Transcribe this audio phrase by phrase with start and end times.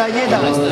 [0.00, 0.69] daj, nie daj.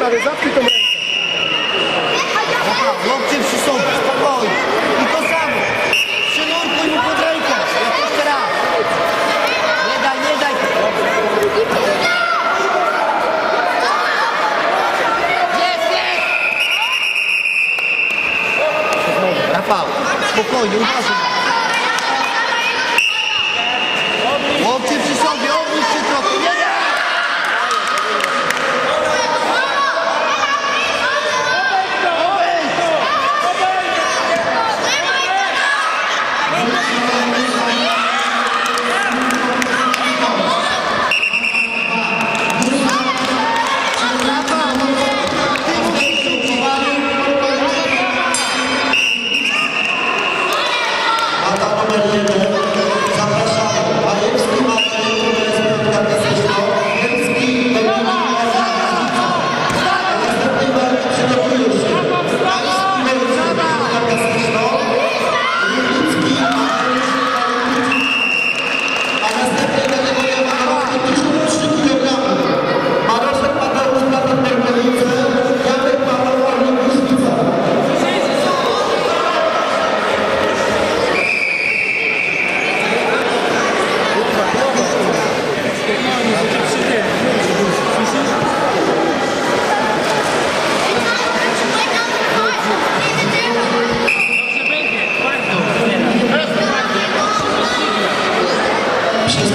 [0.00, 0.76] sprawie, zatknij tą rękę.
[2.70, 4.54] Aha, łokcie przysądź, spokojnie.
[5.02, 5.60] I to samo.
[6.30, 7.54] Przynurkuj mu pod rękę.
[7.84, 8.50] Jak jeszcze raz.
[9.88, 10.54] Nie daj, nie daj.
[15.60, 16.22] Jest, jest!
[19.52, 19.86] Rafał,
[20.32, 21.29] spokojnie, uważaj.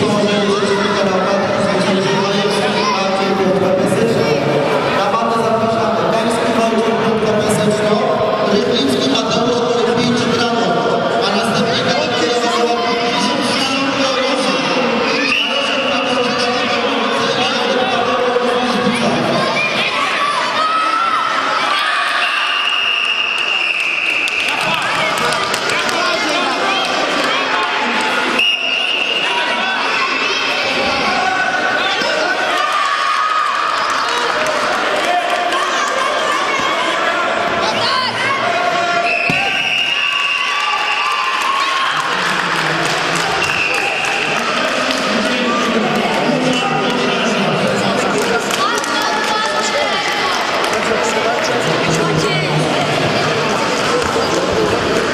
[0.07, 0.64] Obrigado.